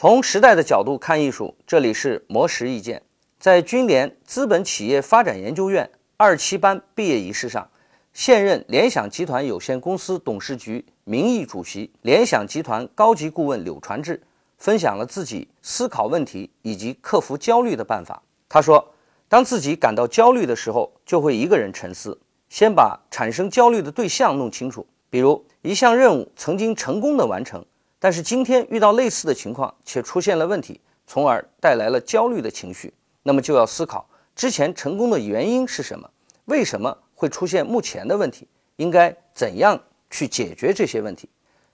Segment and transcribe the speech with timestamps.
[0.00, 3.02] 从时代的角度看艺术，这里是魔石意见。
[3.40, 7.68] 在军联资本企业发展研究院二期班毕业仪式上，
[8.12, 14.22] 现任联想集团有限公司董事局名誉主席、联想集团高级顾问柳传志
[14.56, 18.22] 分享了自己思考问题以及克服焦虑的办法。
[18.48, 18.94] 他说
[19.28, 22.16] ：“当自己感到焦虑的时候，就会一个人沉思，
[22.48, 24.86] 先把产生焦虑的对象弄清楚。
[25.10, 27.66] 比如一项任务曾经成功的完成。”
[27.98, 36.08] 但是今天遇到类似的情况，且出现了问题，从而带来了焦虑的情绪，那么就要思考之前成功的原因是什么？
[36.44, 38.46] 为什么会出现目前的问题？
[38.76, 39.78] 应该怎样
[40.10, 41.28] 去解决这些问题？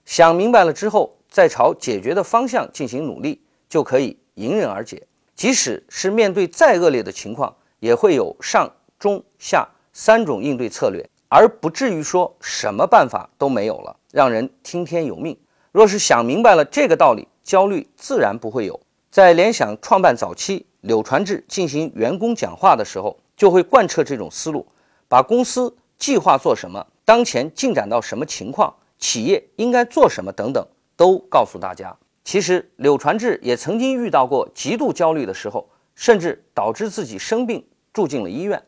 [0.06, 5.06] 想明白了之后，再朝解决的方向进行努力，就可以迎刃而解。
[5.36, 15.38] 即使是面对再恶劣的情况，也会有上、中、下三种应对策略，而不至于说什么办法都没有了，让人听天由命。
[15.74, 18.78] 若是想明白了这个道理，焦虑自然不会有。
[19.10, 24.64] 在联想创办早期，柳传志进行员工讲话的时候，就会贯彻这种思路，
[25.08, 30.64] 把公司计划做什么、当前进展到什么情况、企业应该做什么等等，
[30.96, 31.92] 都告诉大家。
[32.22, 38.62] 其实，柳传志也曾经遇到过极度焦虑的时候，甚至导致自己生病住进了医院。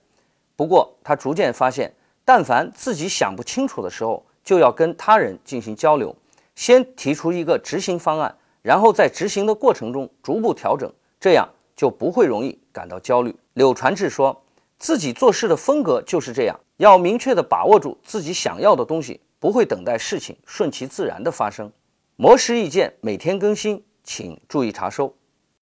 [0.56, 1.94] 不过，他逐渐发现，
[2.24, 6.12] 但凡自己想不清楚的时候，就要跟他人进行交流。
[6.56, 13.32] 先提出一个执行方案，然后在执行的过程中逐步调整，这样就不会容易感到焦虑。
[13.52, 14.42] 柳传志说
[14.78, 21.70] 自己做事的风格就是这样，要明确的把握住自己想要的东西，不会等待事情顺其自然的发生。
[22.16, 25.14] 模式意见每天更新，请注意查收。